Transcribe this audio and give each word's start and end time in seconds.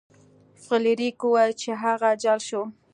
فلیریک 0.63 1.17
وویل 1.23 1.51
چې 1.61 1.69
هغه 1.83 2.09
جل 2.23 2.39
شو. 2.47 2.61